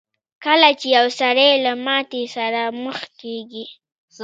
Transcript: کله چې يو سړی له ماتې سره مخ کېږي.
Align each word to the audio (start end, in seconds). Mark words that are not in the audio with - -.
کله 0.45 0.69
چې 0.79 0.87
يو 0.97 1.05
سړی 1.19 1.49
له 1.65 1.73
ماتې 1.85 2.23
سره 2.35 2.61
مخ 2.83 2.99
کېږي. 3.21 3.65